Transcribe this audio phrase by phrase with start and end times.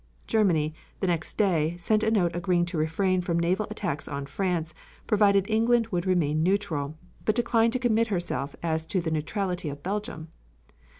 [0.25, 4.73] Germany, the next day, sent a note agreeing to refrain from naval attacks on France
[5.05, 9.83] provided England would remain neutral, but declined to commit herself as to the neutrality of
[9.83, 10.29] Belgium.